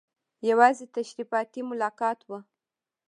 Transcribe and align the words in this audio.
یوازې 0.49 0.85
تشریفاتي 0.95 1.61
ملاقات 1.69 2.19
وو. 2.29 2.39